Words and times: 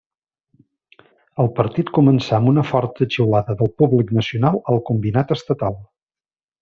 El 1.43 1.51
partit 1.59 1.91
començà 1.97 2.39
amb 2.39 2.49
una 2.53 2.63
forta 2.69 3.07
xiulada 3.17 3.57
del 3.61 3.71
públic 3.83 4.15
nacional 4.21 4.59
al 4.75 4.83
combinat 4.89 5.35
estatal. 5.37 5.79